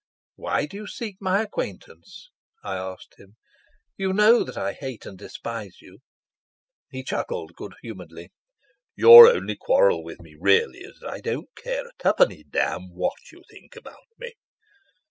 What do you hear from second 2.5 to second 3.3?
I asked